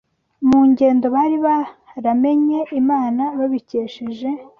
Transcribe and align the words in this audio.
mu 0.47 0.59
ngendo 0.69 1.05
bari 1.15 1.37
baramenye 1.45 2.59
Imana 2.81 3.23
babikesheje 3.37 4.29